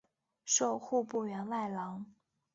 [0.43, 2.07] 授户部员外郎。